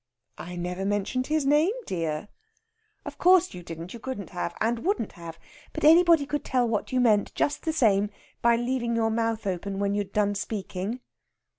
[0.39, 2.29] "I never mentioned his name, dear."
[3.05, 5.37] "Of course you didn't; you couldn't have, and wouldn't have.
[5.73, 8.09] But anybody could tell what you meant, just the same,
[8.41, 11.01] by leaving your mouth open when you'd done speaking."